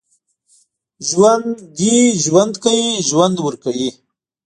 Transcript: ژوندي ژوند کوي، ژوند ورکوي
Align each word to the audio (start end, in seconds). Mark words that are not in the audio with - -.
ژوندي 1.09 1.97
ژوند 2.23 2.53
کوي، 2.63 2.87
ژوند 3.07 3.37
ورکوي 3.45 3.89